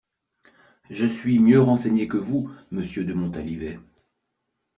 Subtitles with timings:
[0.89, 3.79] Je suis mieux renseignée que vous, Monsieur de Montalivet!